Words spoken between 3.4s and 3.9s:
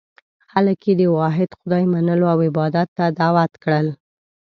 کړل.